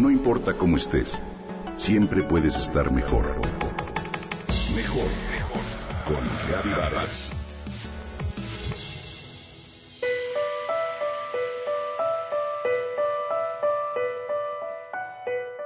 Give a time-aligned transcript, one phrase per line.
[0.00, 1.20] No importa cómo estés,
[1.76, 3.36] siempre puedes estar mejor.
[4.74, 5.62] Mejor, mejor.
[6.06, 7.32] Con Vargas.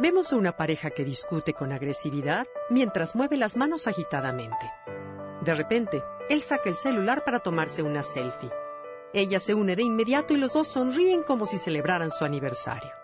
[0.01, 4.69] Vemos a una pareja que discute con agresividad mientras mueve las manos agitadamente.
[5.43, 8.51] De repente, él saca el celular para tomarse una selfie.
[9.13, 13.04] Ella se une de inmediato y los dos sonríen como si celebraran su aniversario.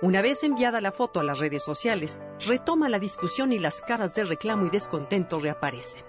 [0.00, 4.14] Una vez enviada la foto a las redes sociales, retoma la discusión y las caras
[4.14, 6.04] de reclamo y descontento reaparecen.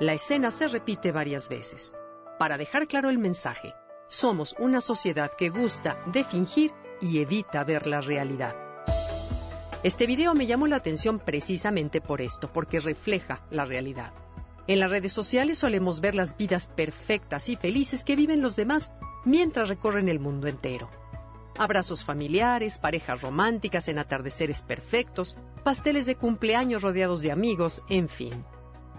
[0.00, 1.94] La escena se repite varias veces.
[2.40, 3.74] Para dejar claro el mensaje,
[4.08, 8.56] somos una sociedad que gusta de fingir y evita ver la realidad.
[9.84, 14.12] Este video me llamó la atención precisamente por esto, porque refleja la realidad.
[14.66, 18.90] En las redes sociales solemos ver las vidas perfectas y felices que viven los demás
[19.24, 20.88] mientras recorren el mundo entero.
[21.58, 28.44] Abrazos familiares, parejas románticas en atardeceres perfectos, pasteles de cumpleaños rodeados de amigos, en fin.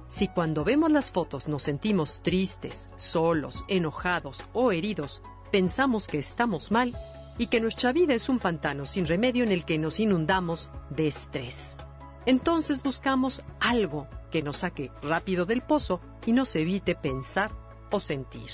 [0.07, 6.71] Si cuando vemos las fotos nos sentimos tristes, solos, enojados o heridos, pensamos que estamos
[6.71, 6.95] mal
[7.39, 11.07] y que nuestra vida es un pantano sin remedio en el que nos inundamos de
[11.07, 11.77] estrés.
[12.25, 17.51] Entonces buscamos algo que nos saque rápido del pozo y nos evite pensar
[17.91, 18.51] o sentir.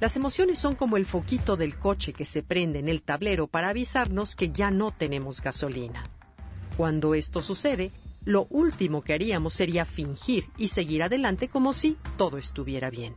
[0.00, 3.70] Las emociones son como el foquito del coche que se prende en el tablero para
[3.70, 6.04] avisarnos que ya no tenemos gasolina.
[6.76, 7.90] Cuando esto sucede,
[8.24, 13.16] lo último que haríamos sería fingir y seguir adelante como si todo estuviera bien.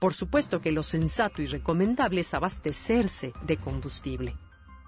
[0.00, 4.36] Por supuesto que lo sensato y recomendable es abastecerse de combustible.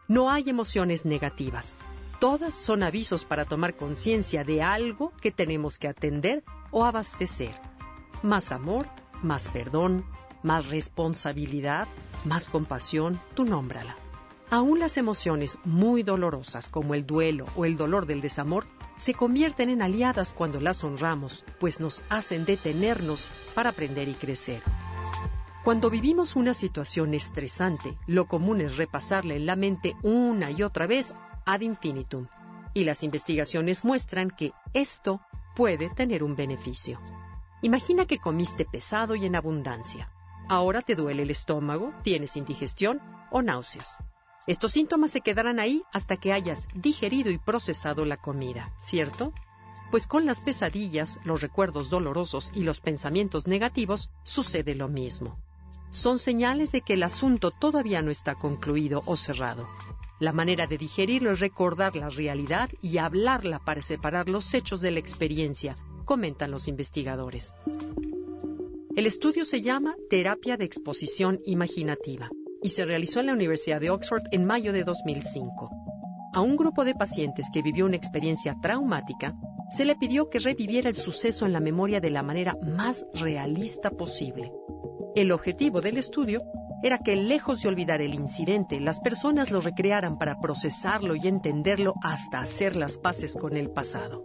[0.08, 1.78] No hay emociones negativas,
[2.20, 7.54] Todas son avisos para tomar conciencia de algo que tenemos que atender o abastecer.
[8.22, 8.86] Más amor,
[9.22, 10.04] más perdón,
[10.42, 11.88] más responsabilidad,
[12.24, 13.96] más compasión, tú nómbrala.
[14.50, 19.70] Aún las emociones muy dolorosas como el duelo o el dolor del desamor se convierten
[19.70, 24.62] en aliadas cuando las honramos, pues nos hacen detenernos para aprender y crecer.
[25.64, 30.86] Cuando vivimos una situación estresante, lo común es repasarla en la mente una y otra
[30.86, 31.14] vez
[31.44, 32.26] ad infinitum,
[32.74, 35.20] y las investigaciones muestran que esto
[35.54, 37.00] puede tener un beneficio.
[37.62, 40.10] Imagina que comiste pesado y en abundancia.
[40.50, 43.00] Ahora te duele el estómago, tienes indigestión
[43.30, 43.98] o náuseas.
[44.48, 49.32] Estos síntomas se quedarán ahí hasta que hayas digerido y procesado la comida, ¿cierto?
[49.92, 55.38] Pues con las pesadillas, los recuerdos dolorosos y los pensamientos negativos sucede lo mismo.
[55.92, 59.68] Son señales de que el asunto todavía no está concluido o cerrado.
[60.18, 64.90] La manera de digerirlo es recordar la realidad y hablarla para separar los hechos de
[64.90, 67.54] la experiencia, comentan los investigadores.
[68.96, 72.28] El estudio se llama Terapia de Exposición Imaginativa
[72.60, 75.70] y se realizó en la Universidad de Oxford en mayo de 2005.
[76.32, 79.36] A un grupo de pacientes que vivió una experiencia traumática,
[79.70, 83.90] se le pidió que reviviera el suceso en la memoria de la manera más realista
[83.90, 84.52] posible.
[85.14, 86.42] El objetivo del estudio
[86.82, 91.94] era que lejos de olvidar el incidente, las personas lo recrearan para procesarlo y entenderlo
[92.02, 94.24] hasta hacer las paces con el pasado.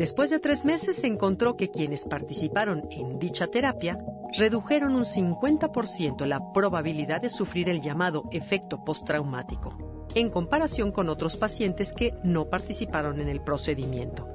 [0.00, 3.98] Después de tres meses se encontró que quienes participaron en dicha terapia
[4.32, 9.76] redujeron un 50% la probabilidad de sufrir el llamado efecto postraumático,
[10.14, 14.26] en comparación con otros pacientes que no participaron en el procedimiento.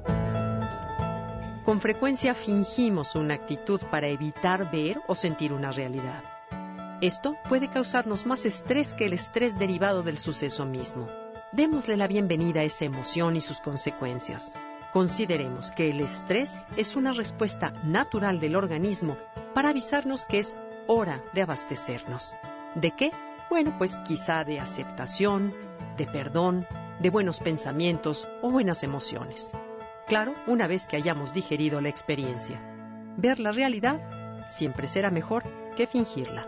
[1.66, 6.24] Con frecuencia fingimos una actitud para evitar ver o sentir una realidad.
[7.02, 11.08] Esto puede causarnos más estrés que el estrés derivado del suceso mismo.
[11.53, 14.53] Démosle la bienvenida a esa emoción y sus consecuencias.
[14.96, 19.18] Consideremos que el estrés es una respuesta natural del organismo
[19.54, 20.56] para avisarnos que es
[20.88, 22.34] hora de abastecernos.
[22.76, 23.12] ¿De qué?
[23.50, 25.54] Bueno, pues quizá de aceptación,
[25.98, 26.66] de perdón,
[27.02, 29.52] de buenos pensamientos o buenas emociones.
[30.08, 32.62] Claro, una vez que hayamos digerido la experiencia.
[33.18, 34.00] Ver la realidad
[34.48, 35.44] siempre será mejor
[35.76, 36.48] que fingirla.